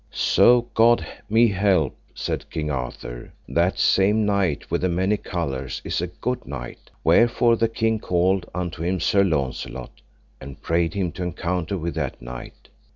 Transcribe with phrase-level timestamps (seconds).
[0.13, 6.01] So God me help, said King Arthur, that same knight with the many colours is
[6.01, 6.89] a good knight.
[7.03, 10.01] Wherefore the king called unto him Sir Launcelot,
[10.41, 12.69] and prayed him to encounter with that knight.